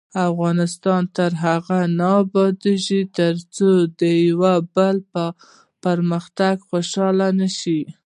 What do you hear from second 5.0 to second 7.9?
په پرمختګ خوشحاله نشو.